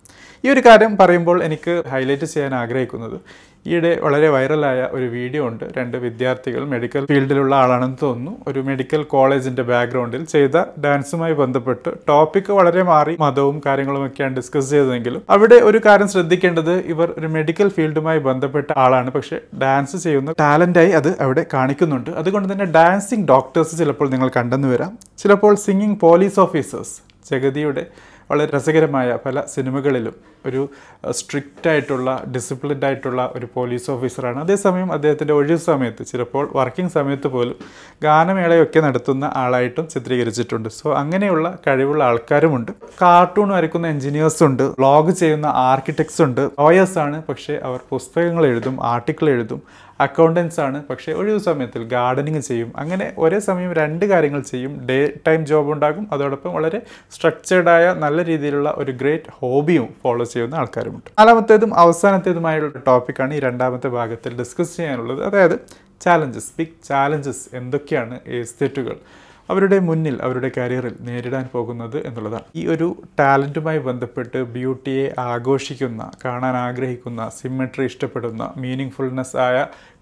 ഈ 0.44 0.48
ഒരു 0.50 0.60
കാര്യം 0.60 0.96
പറയുമ്പോൾ 0.96 1.36
എനിക്ക് 1.44 1.82
ഹൈലൈറ്റ് 1.88 2.24
ചെയ്യാൻ 2.24 2.54
ആഗ്രഹിക്കുന്നത്. 2.54 3.18
ഈയിടെ 3.66 3.90
വളരെ 4.02 4.28
വൈറലായ 4.28 4.88
ഒരു 4.92 5.04
വീഡിയോ 5.04 5.42
ഉണ്ട്. 5.48 5.64
രണ്ട് 5.76 5.96
വിദ്യാർത്ഥികൾ 5.96 6.62
മെഡിക്കൽ 6.72 7.06
ഫീൽഡിലുള്ള 7.06 7.54
ആളാണെന്ന് 7.54 7.96
തോന്നുന്നു. 8.02 8.32
ഒരു 8.48 8.60
മെഡിക്കൽ 8.60 9.02
കോളേജിന്റെ 9.02 9.62
ബാക്ക്ഗ്രൗണ്ടിൽ 9.70 10.24
ചെയ്ത 10.24 10.64
ഡാൻസുമായി 10.84 11.32
ബന്ധപ്പെട്ട് 11.32 11.90
ടോപ്പിക് 12.08 12.50
വളരെ 12.58 12.82
മാറി 12.90 13.16
മതവും 13.20 13.62
കാര്യങ്ങളുമൊക്കെയാണ് 13.66 14.36
ഡിസ്കസ് 14.36 14.70
ചെയ്തതെങ്കിലും 14.70 15.22
അവിടെ 15.30 15.54
ഒരു 15.54 15.80
കാര്യം 15.86 16.08
ശ്രദ്ധിക്കേണ്ടത് 16.08 16.74
ഇവർ 16.94 17.14
ഒരു 17.18 17.26
മെഡിക്കൽ 17.26 17.68
ഫീൽഡുമായി 17.68 18.18
ബന്ധപ്പെട്ട 18.28 18.68
ആളാണ്. 18.84 19.10
പക്ഷേ 19.10 19.38
ഡാൻസ് 19.62 19.96
ചെയ്യുന്ന 19.96 20.34
ടാലന്റായി 20.40 20.90
അത് 21.00 21.10
അവിടെ 21.26 21.46
കാണിക്കുന്നുണ്ട്. 21.54 22.10
അതുകൊണ്ട് 22.10 22.48
തന്നെ 22.52 22.64
ഡാൻസിങ് 22.78 23.28
ഡോക്ടേഴ്സ് 23.34 23.78
ചിലപ്പോൾ 23.78 24.10
നിങ്ങൾ 24.10 24.30
കണ്ടെന്ന് 24.36 24.68
വരാം. 24.68 24.98
ചിലപ്പോൾ 25.18 25.54
സിംഗിങ് 25.66 26.00
പോലീസ് 26.00 26.40
ഓഫീസേഴ്സ് 26.40 26.94
ജഗതിയുടെ 27.32 27.86
വളരെ 28.34 28.50
രസകരമായ 28.56 29.18
പല 29.26 29.42
സിനിമകളിലും 29.54 30.14
ഒരു 30.46 30.62
സ്ട്രിക്റ്റ് 31.10 31.68
ആയിട്ടുള്ള 31.70 32.08
ഡിസിപ്ലിൻഡ് 32.34 32.84
ആയിട്ടുള്ള 32.86 33.20
ഒരു 33.34 33.46
പോലീസ് 33.54 33.86
ഓഫീസറാണ്. 33.90 34.38
അതേസമയം 34.40 34.92
അദ്ദേഹത്തിന്റെ 34.92 35.34
ഒഴിവ് 35.34 35.58
സമയത്ത് 35.66 36.02
ചിലപ്പോൾ 36.06 36.44
വർക്കിംഗ് 36.54 36.90
സമയത്ത് 36.90 37.28
പോലും 37.34 37.56
ഗാനമേളയൊക്കെ 38.02 38.80
നടത്തുന്ന 38.80 39.24
ആളായിട്ടും 39.42 39.88
ചിത്രീകരിച്ചിട്ടുണ്ട്. 39.94 40.68
സോ 40.68 40.94
അങ്ങനെയുള്ള 40.94 41.58
കഴിവുള്ള 41.66 42.04
ആൾക്കാരുമുണ്ട്. 42.04 42.72
കാർട്ടൂൺ 43.02 43.48
വരയ്ക്കുന്ന 43.48 43.86
എഞ്ചിനീയേഴ്സ് 43.94 44.42
ഉണ്ട് 44.44 44.62
വ്ളോഗ് 44.62 45.10
ചെയ്യുന്ന 45.10 45.46
ആർക്കിടെക്ട്സ് 45.70 46.22
ഉണ്ട് 46.22 46.42
ലോയേഴ്സാണ്. 46.60 47.22
പക്ഷേ 47.30 47.56
അവർ 47.68 47.80
പുസ്തകങ്ങൾ 47.90 48.46
എഴുതും 48.46 48.76
ആർട്ടിക്കിൾ 48.92 49.30
എഴുതും 49.30 49.62
അക്കൗണ്ടൻസ് 50.00 50.60
ആണ്. 50.60 50.84
പക്ഷേ 50.84 51.12
ഒഴിവ് 51.12 51.38
സമയത്തിൽ 51.38 51.84
ഗാർഡനിങ് 51.84 52.40
ചെയ്യും. 52.40 52.72
അങ്ങനെ 52.76 53.14
ഒരേ 53.18 53.38
സമയം 53.38 53.72
രണ്ട് 53.72 54.04
കാര്യങ്ങൾ 54.04 54.40
ചെയ്യും. 54.40 54.86
ഡേ 54.86 55.12
ടൈം 55.26 55.46
ജോബ് 55.46 55.72
ഉണ്ടാകും. 55.72 56.08
അതോടൊപ്പം 56.12 56.54
വളരെ 56.54 56.82
സ്ട്രക്ചേർഡായ 57.10 57.92
നല്ല 57.92 58.24
രീതിയിലുള്ള 58.24 58.74
ഒരു 58.76 58.92
ഗ്രേറ്റ് 58.92 59.24
ഹോബിയും 59.30 59.94
ഫോളോ 60.02 60.24
ചെയ്യുന്ന 60.24 60.54
ആൾക്കാരുമുണ്ട്. 60.54 61.10
നാലാമത്തേതും 61.18 61.74
അവസാനത്തേതുമായുള്ള 61.74 62.78
ടോപ്പിക്കാണ് 62.86 63.34
ഈ 63.34 63.40
രണ്ടാമത്തെ 63.40 63.88
ഭാഗത്തിൽ 63.88 64.38
ഡിസ്കസ് 64.38 64.76
ചെയ്യാനുള്ളത്. 64.76 65.24
അതായത് 65.24 65.58
ചാലഞ്ചസ് 66.00 66.52
ബിഗ് 66.58 66.88
ചാലഞ്ചസ് 66.88 67.56
എന്തൊക്കെയാണ്? 67.56 68.20
എസ്തേറ്റുകൾ 68.26 68.96
അവരുടെ 69.48 69.78
മുന്നിൽ 69.78 70.14
അവരുടെ 70.26 70.48
കരിയറിൽ 70.56 70.94
നേരിടാൻ 71.06 71.44
പോകുന്നത് 71.54 71.96
എന്നുള്ളതാണ്. 72.08 72.46
ഈ 72.60 72.62
ഒരു 72.66 72.86
ടാലന്റുമായി 73.18 73.80
ബന്ധപ്പെട്ട് 73.88 74.38
ബ്യൂട്ടിയെ 74.54 75.04
ആഘോഷിക്കുന്ന 75.30 76.02
കാണാൻ 76.24 76.56
ആഗ്രഹിക്കുന്ന 76.66 77.28
സിമ്മെട്രി 77.38 77.84
ഇഷ്ടപ്പെടുന്ന 77.90 78.42
മീനിങ് 78.62 78.94
ഫുൾനെസ് 78.96 79.36
ആയ 79.46 79.56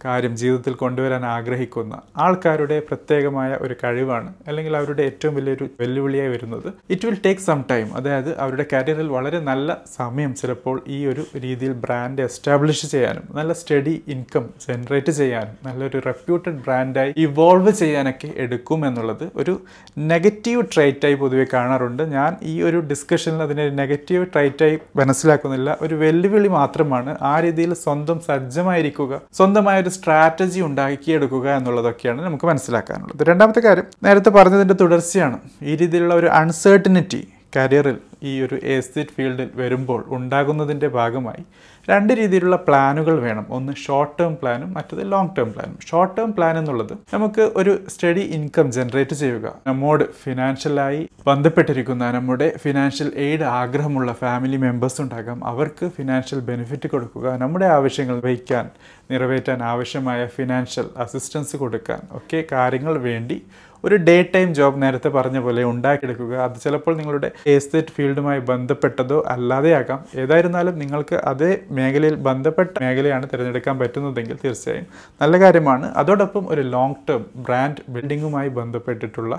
കാര്യം 0.04 0.36
ജീവിതത്തിൽ 0.36 0.74
കൊണ്ടുവരാൻ 0.74 1.24
ആഗ്രഹിക്കുന്ന 1.24 1.98
ആൾക്കാരുടെ 2.16 2.78
പ്രത്യേകമായ 2.80 3.58
ഒരു 3.60 3.74
കഴിവാണ് 3.84 4.34
അല്ലെങ്കിൽ 4.48 4.76
അവരുടെ 4.76 5.02
ഏറ്റവും 5.02 5.34
വലിയൊരു 5.34 5.68
വെല്ലുവിളിയായി 5.80 6.28
വരുന്നത്. 6.28 6.72
It 6.90 7.06
will 7.06 7.16
take 7.26 7.40
some 7.40 7.64
time 7.70 7.96
അതായത് 7.96 8.38
അവരുടെ 8.38 8.64
കരിയറിൽ 8.72 9.08
വളരെ 9.08 9.40
നല്ല 9.40 9.76
സമയം 9.96 10.34
ചിലപ്പോൾ 10.34 10.82
ഈ 10.88 11.06
ഒരു 11.06 11.24
രീതിയിൽ 11.36 11.72
ബ്രാൻഡ് 11.72 12.22
എസ്റ്റാബ്ലിഷ് 12.22 12.86
ചെയ്യാനും 12.86 13.22
നല്ല 13.30 13.52
സ്റ്റഡി 13.52 14.02
ഇൻകം 14.08 14.50
ജനറേറ്റ് 14.68 15.12
ചെയ്യാനും 15.12 15.56
നല്ലൊരു 15.68 16.02
റെപ്യൂട്ടഡ് 16.06 16.54
ബ്രാൻഡായി 16.54 17.14
ഇവോൾവ് 17.16 17.72
ചെയ്യാനൊക്കെ 17.72 18.32
എടുക്കും 18.36 18.86
എന്നുള്ളത് 18.86 19.30
ഒരു 19.36 19.60
നെഗറ്റീവ് 19.98 20.62
ട്രൈറ്റായി 20.74 21.14
പൊതുവെ 21.14 21.46
കാണാറുണ്ട്. 21.52 22.02
ഞാൻ 22.02 22.36
ഈ 22.42 22.62
ഒരു 22.62 22.80
ഡിസ്കഷനിൽ 22.80 23.42
അതിനെ 23.42 23.68
നെഗറ്റീവ് 23.68 24.26
ട്രൈറ്റായി 24.26 24.78
മനസ്സിലാക്കുന്നില്ല. 24.96 25.78
ഒരു 25.80 25.94
വെല്ലുവിളി 25.94 26.48
മാത്രമാണ് 26.48 27.16
ആ 27.22 27.40
രീതിയിൽ 27.40 27.74
സ്വന്തം 27.74 28.20
സജ്ജമായിരിക്കുക. 28.20 29.20
സ്വന്തമായ 29.32 29.82
ഒരു 29.82 29.91
സ്ട്രാറ്റജി 29.96 30.60
ഉണ്ടാക്കിയെടുക്കുക 30.60 31.46
എന്നുള്ളതൊക്കെയാണ് 31.56 32.20
നമുക്ക് 32.26 32.44
മനസ്സിലാക്കാനുള്ളത്. 32.44 33.22
രണ്ടാമത്തെ 33.28 33.60
കാര്യം 33.60 33.88
നേരത്തെ 34.04 34.30
പറഞ്ഞതിന്റെ 34.30 34.76
തുടർച്ചയാണ് 34.80 35.38
ഈ 35.62 35.74
രീതിയിലുള്ള 35.76 36.14
ഒരു 36.14 36.30
അൺസേർട്ടനിറ്റി 36.40 37.22
കരിയറിൽ 37.56 37.98
ഈ 38.22 38.42
ഒരു 38.42 38.58
എസ്റ്റേറ്റ് 38.62 39.10
ഫീൽഡിൽ 39.10 39.50
വരുമ്പോൾ 39.54 40.04
ഉണ്ടാകുന്നതിന്റെ 40.08 40.88
ഭാഗമായി 40.88 41.44
രണ്ട് 41.88 42.12
രീതിയിലുള്ള 42.12 42.56
പ്ലാനുകൾ 42.56 43.20
വേണം. 43.20 43.46
ഒന്ന് 43.50 43.72
ഷോർട്ട് 43.72 44.18
ടേം 44.18 44.36
പ്ലാനും 44.42 44.74
മറ്റത് 44.74 45.12
ലോങ് 45.12 45.28
ടേം 45.38 45.52
പ്ലാനും 45.52 45.78
ഷോർട്ട് 45.90 46.16
ടേം 46.16 46.32
പ്ലാൻ 46.32 46.58
എന്നുള്ളത് 46.58 46.92
നമുക്ക് 47.14 47.52
ഒരു 47.56 47.80
സ്റ്റഡി 47.88 48.20
ഇൻകം 48.20 48.72
ജനറേറ്റ് 48.72 49.14
ചെയ്യുക. 49.14 49.54
നമ്മോട് 49.66 50.04
ഫിനാൻഷ്യലായി 50.12 51.08
ബന്ധപ്പെട്ടിരിക്കുന്ന 51.26 52.10
നമ്മുടെ 52.10 52.56
ഫിനാൻഷ്യൽ 52.62 53.12
എയ്ഡ് 53.16 53.42
ആഗ്രഹമുള്ള 53.42 54.12
ഫാമിലി 54.12 54.56
മെമ്പേഴ്സ് 54.56 55.00
ഉണ്ടാകാം. 55.00 55.44
അവർക്ക് 55.44 55.88
ഫിനാൻഷ്യൽ 55.88 56.40
ബെനിഫിറ്റ് 56.40 56.88
കൊടുക്കുക. 56.88 57.36
നമ്മുടെ 57.36 57.66
ആവശ്യങ്ങൾ 57.66 58.20
വഹിക്കാൻ 58.20 58.70
നിറവേറ്റാൻ 59.10 59.62
ആവശ്യമായ 59.62 60.26
ഫിനാൻഷ്യൽ 60.26 60.84
അസിസ്റ്റൻസ് 60.96 61.56
കൊടുക്കാൻ 61.56 62.00
ഒക്കെ 62.10 62.44
കാര്യങ്ങൾ 62.52 62.98
വേണ്ടി 62.98 63.42
ഒരു 63.84 63.96
ഡേ 63.96 64.22
ടൈം 64.34 64.54
ജോബ് 64.54 64.82
നേരത്തെ 64.82 65.08
പറഞ്ഞ 65.08 65.38
പോലെ 65.38 65.64
ഉണ്ടാക്കിയെടുക്കുക. 65.64 66.34
അത് 66.36 66.60
ചിലപ്പോൾ 66.64 66.96
നിങ്ങളുടെ 66.96 67.30
എസ്റ്റേറ്റ് 67.46 67.88
ഫീൽഡുമായി 68.12 68.40
ബന്ധപ്പെട്ടതോ 68.40 69.24
അല്ലാതെയാകാം. 69.26 70.00
ഏതായിരുന്നാലും 70.20 70.74
നിങ്ങൾക്ക് 70.78 71.16
അതേ 71.30 71.52
മേഖലയിൽ 71.70 72.14
ബന്ധപ്പെട്ട 72.14 72.72
മേഖലയാണ് 72.82 73.26
തിരഞ്ഞെടുക്കാൻ 73.32 73.78
പറ്റുന്നതെങ്കിൽ 73.78 74.36
തീർച്ചയായും 74.44 74.86
നല്ല 75.22 75.40
കാര്യമാണ്. 75.40 75.86
അതോടൊപ്പം 75.96 76.44
ഒരു 76.48 76.60
ലോങ് 76.74 76.94
ടേം 77.08 77.22
ബ്രാൻഡ് 77.36 77.82
ബിൽഡിങ്ങുമായി 77.88 78.48
ബന്ധപ്പെട്ടിട്ടുള്ള 78.58 79.34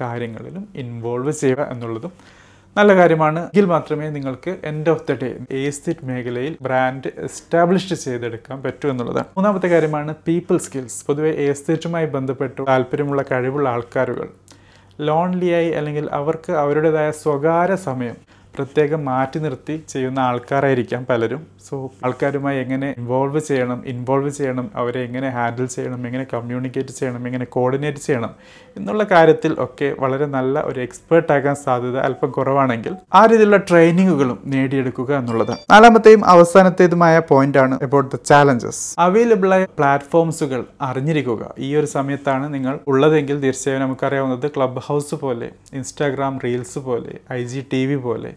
കാര്യങ്ങളിലും 0.00 0.64
ഇൻവോൾവ് 0.74 1.32
ചെയ്യുക 1.32 1.68
എന്നുള്ളതും 1.72 2.12
നല്ല 2.76 2.94
കാര്യമാണ്. 2.94 3.40
എങ്കിൽ 3.40 3.66
മാത്രമേ 3.74 4.08
നിങ്ങൾക്ക് 4.16 4.56
end 4.64 4.90
of 4.90 5.04
the 5.10 5.12
day 5.22 5.28
estate 5.68 6.06
മേഖലയിൽ 6.06 6.56
ബ്രാൻഡ് 6.62 7.12
എസ്റ്റാബ്ലിഷ് 7.18 7.94
ചെയ്തെടുക്കാൻ 7.94 8.62
പറ്റൂ 8.62 8.90
എന്നുള്ളതാണ്. 8.90 9.28
മൂന്നാമത്തെ 9.36 9.68
കാര്യമാണ് 9.74 10.14
പീപ്പിൾ 10.28 10.58
സ്കിൽസ് 10.58 11.06
പൊതുവെ 11.06 11.30
ഏസ്തിറ്റുമായി 11.46 12.06
ബന്ധപ്പെട്ട് 12.16 12.60
താല്പര്യമുള്ള 12.68 13.24
കഴിവുള്ള 13.30 13.68
ആൾക്കാരുകൾ. 13.68 14.28
ലോൺലിയായി 14.98 15.70
അല്ലെങ്കിൽ 15.70 16.08
അവർക്ക് 16.10 16.52
അവരുടേതായ 16.52 17.10
സ്വകാര്യ 17.10 17.74
സമയം 17.74 18.16
പ്രത്യേകം 18.58 19.04
മാറ്റി 19.04 19.38
നിർത്തി 19.38 19.76
ചെയ്യുന്ന 19.92 20.20
ആൾക്കാരായിരിക്കാം 20.28 21.06
പലരും. 21.10 21.42
സോ 21.68 21.76
ആൾക്കാരുമായി 22.04 22.58
എങ്ങനെ 22.64 22.88
ഇൻവോൾവ് 22.98 23.40
ചെയ്യണം 23.40 23.78
ഇൻവോൾവ് 23.86 24.30
ചെയ്യണം 24.30 24.66
അവരെ 24.74 25.00
എങ്ങനെ 25.02 25.28
ഹാൻഡിൽ 25.28 25.66
ചെയ്യണം 25.66 26.06
എങ്ങനെ 26.06 26.26
കമ്മ്യൂണിക്കേറ്റ് 26.34 26.92
ചെയ്യണം 26.98 27.22
എങ്ങനെ 27.28 27.46
കോർഡിനേറ്റ് 27.56 27.98
ചെയ്യണം 27.98 28.32
എന്നുള്ള 28.76 29.04
കാര്യത്തിൽ 29.12 29.52
ഒക്കെ 29.58 29.88
വളരെ 29.98 30.26
നല്ല 30.26 30.60
ഒരു 30.60 30.80
എക്സ്പേർട്ട് 30.80 31.32
ആകാൻ 31.32 31.54
സാധ്യത 31.54 31.98
അല്പം 31.98 32.30
കുറവാണെങ്കിൽ 32.30 32.92
ആ 33.14 33.22
രീതിയിലുള്ള 33.26 33.56
ട്രെയിനിങ്ങുകളും 33.70 34.38
നേടിയെടുക്കുക 34.46 35.10
എന്നുള്ളതാണ്. 35.16 35.58
നാലാമത്തെയും 35.70 36.22
അവസാനത്തേതുമായ 36.34 37.22
പോയിന്റ് 37.30 37.58
ആണ് 37.58 37.78
അബൌട്ട് 37.82 38.10
ദ 38.16 38.18
ചാലഞ്ചസ് 38.24 38.82
അവൈലബിൾ 38.98 39.54
ആയ 39.54 39.64
പ്ലാറ്റ്ഫോംസുകൾ 39.78 40.64
അറിഞ്ഞിരിക്കുക. 40.80 41.42
ഈ 41.58 41.76
ഒരു 41.76 41.86
സമയത്താണ് 41.86 42.54
നിങ്ങൾ 42.54 42.78
ഉള്ളതെങ്കിൽ 42.88 43.40
തീർച്ചയായും 43.40 43.82
നമുക്കറിയാവുന്നത് 43.82 44.48
ക്ലബ് 44.56 44.82
ഹൗസ് 44.86 45.14
പോലെ 45.14 45.50
ഇൻസ്റ്റാഗ്രാം 45.74 46.38
റീൽസ് 46.44 46.78
പോലെ 46.78 47.14
ഐ 47.32 47.44
ജി 47.44 47.62
ടി 47.72 47.86
വി 47.86 47.96
പോലെ 48.06 48.32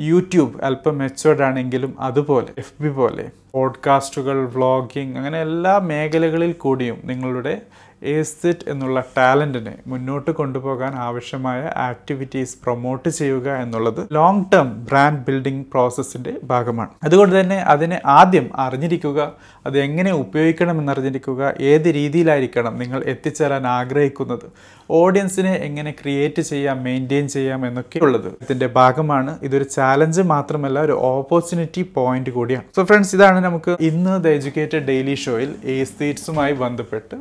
യൂട്യൂബ് 0.00 0.60
അല്പം 0.62 0.98
മെച്ചുവേർഡ് 0.98 1.42
ആണെങ്കിലും 1.42 2.00
അതുപോലെ 2.00 2.46
എഫ് 2.58 2.82
ബി 2.82 2.88
പോലെ 2.88 3.30
പോഡ്കാസ്റ്റുകൾ 3.54 4.46
വ്ളോഗിങ് 4.46 5.16
അങ്ങനെ 5.16 5.42
എല്ലാ 5.42 5.78
മേഖലകളിൽ 5.78 6.52
കൂടിയും 6.52 6.98
നിങ്ങളുടെ 7.04 7.62
ഏസ്തെറ്റ് 8.02 8.70
എന്നുള്ള 8.70 9.04
ടാലന്റിനെ 9.16 9.74
മുന്നോട്ട് 9.86 10.30
കൊണ്ടുപോകാൻ 10.30 10.94
ആവശ്യമായ 10.94 11.72
ആക്ടിവിറ്റീസ് 11.76 12.56
പ്രൊമോട്ട് 12.64 13.08
ചെയ്യുക 13.08 13.48
എന്നുള്ളത് 13.50 14.06
ലോങ് 14.12 14.44
ടേം 14.52 14.84
ബ്രാൻഡ് 14.84 15.20
ബിൽഡിംഗ് 15.20 15.66
പ്രോസസ്സിന്റെ 15.66 16.34
ഭാഗമാണ്. 16.44 16.90
അതുകൊണ്ട് 17.02 17.40
തന്നെ 17.40 17.56
അതിനെ 17.56 18.00
ആദ്യം 18.06 18.50
അറിഞ്ഞിരിക്കുക 18.56 19.32
അത് 19.66 19.78
എങ്ങനെ 19.78 20.12
ഉപയോഗിക്കണം 20.12 20.78
എന്നറിഞ്ഞിരിക്കുക 20.78 21.54
ഏത് 21.60 21.88
രീതിയിലായിരിക്കണം 21.88 22.78
നിങ്ങൾ 22.78 23.02
എത്തിച്ചേരാൻ 23.04 23.66
ആഗ്രഹിക്കുന്നത് 23.66 24.46
ഓഡിയൻസിനെ 24.90 25.52
എങ്ങനെ 25.52 25.94
ക്രിയേറ്റ് 26.02 26.42
ചെയ്യാം 26.42 26.84
മെയിന്റെയിൻ 26.84 27.28
ചെയ്യാം 27.28 27.66
എന്നൊക്കെ 27.66 27.98
ഉള്ളത് 27.98 28.28
ഇതിന്റെ 28.42 28.66
ഭാഗമാണ്. 28.66 29.38
ഇതൊരു 29.42 29.64
ചാലഞ്ച് 29.64 30.22
മാത്രമല്ല 30.22 30.80
ഒരു 30.80 30.92
ഓപ്പർച്യൂണിറ്റി 30.92 31.82
പോയിന്റ് 31.94 32.30
കൂടിയാണ്. 32.30 32.64
സോ 32.76 32.84
ഫ്രണ്ട്സ് 32.84 33.16
ഇതാണ് 33.16 33.44
നമുക്ക് 33.44 33.76
ഇന്ന് 33.80 34.24
ദ 34.24 34.28
എഡ്യൂക്കേറ്റഡ് 34.28 34.82
ഡെയിലി 34.82 35.14
ഷോയിൽ 35.14 35.54
എസ്തേറ്റ്സുമായി 35.64 36.52
ബന്ധപ്പെട്ട് 36.52 37.14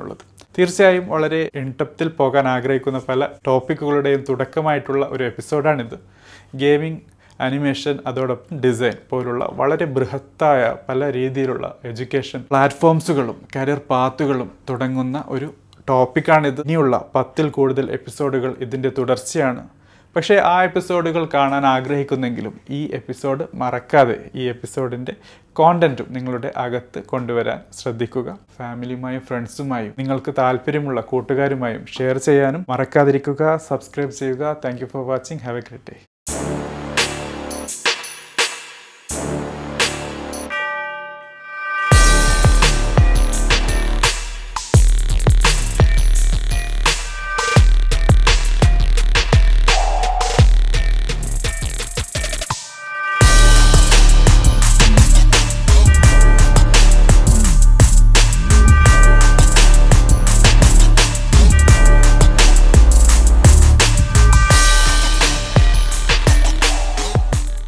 മനസ്സിലാക്കാനുള്ളത് 0.00 0.56
തീർച്ചയായും 0.58 1.06
വളരെ 1.08 1.40
ഇൻടപ്തിൽ 1.54 2.08
പോകാൻ 2.10 2.46
ആഗ്രഹിക്കുന്ന 2.48 2.98
പല 3.08 3.28
ടോപ്പിക്കുകളുടെയും 3.46 4.22
തുടക്കമായിട്ടുള്ള 4.28 5.04
ഒരു 5.06 5.24
എപ്പിസോഡാണിത് 5.24 5.96
ഗെയിമിംഗ് 6.54 7.02
അനിമേഷൻ 7.40 7.94
അതോടൊപ്പം 8.06 8.56
ഡിസൈൻ 8.60 8.96
പോലുള്ള 9.10 9.44
വളരെ 9.54 9.86
ബൃഹത്തായ 9.86 10.62
പല 10.88 11.10
രീതിയിലുള്ള 11.10 11.66
എഡ്യൂക്കേഷൻ 11.84 12.40
പ്ലാറ്റ്ഫോംസുകളും 12.50 13.38
കരിയർ 13.56 13.80
പാത്തുകളും 13.90 14.50
തുടങ്ങുന്ന 14.70 15.24
ഒരു 15.28 15.48
ടോപ്പിക്കാണിത് 15.88 16.60
ഇനിയുള്ള 16.60 16.96
പത്തിൽ 17.14 17.46
കൂടുതൽ 17.50 17.86
എപ്പിസോഡുകൾ 17.90 18.50
ഇതിന്റെ 18.60 18.90
തുടർച്ചയാണ് 18.98 19.62
പക്ഷേ 20.16 20.34
ആ 20.34 20.62
എപ്പിസോഡുകൾ 20.62 21.28
കാണാൻ 21.34 21.66
ആഗ്രഹിക്കുന്നെങ്കിലും 21.66 22.60
ഈ 22.70 22.90
എപ്പിസോഡ് 22.94 23.44
മറക്കാതെ 23.54 24.30
ഈ 24.34 24.48
എപ്പിസോഡിന്റെ 24.48 25.12
കോണ്ടന്റും 25.52 26.06
നിങ്ങളുടെ 26.10 26.52
അകത്ത് 26.56 27.02
കൊണ്ടുവരാൻ 27.02 27.60
ശ്രദ്ധിക്കുക. 27.72 28.38
ഫാമിലിയുമായും 28.58 29.20
ഫ്രണ്ട്സുമായും 29.20 29.94
നിങ്ങൾക്ക് 29.98 30.34
താല്പര്യമുള്ള 30.38 31.00
കൂട്ടുകാരുമായും 31.00 31.86
ഷെയർ 31.86 32.18
ചെയ്യാനും 32.18 32.66
മറക്കാതിരിക്കുക. 32.68 33.56
സബ്സ്ക്രൈബ് 33.56 34.10
ചെയ്യുക. 34.10 34.56
Thank 34.64 34.84
for 34.84 35.06
watching 35.06 35.38
have 35.38 35.58
a 35.58 35.60
great 35.60 35.90
day 35.90 36.09